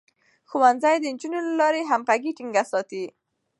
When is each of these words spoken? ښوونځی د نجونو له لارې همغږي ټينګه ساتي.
ښوونځی 0.49 0.95
د 0.99 1.05
نجونو 1.13 1.37
له 1.47 1.53
لارې 1.61 1.89
همغږي 1.91 2.31
ټينګه 2.37 2.63
ساتي. 2.71 3.03